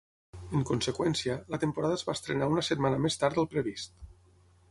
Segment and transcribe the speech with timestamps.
[0.59, 3.95] En conseqüència, la temporada es va estrenar una setmana més tard del previst.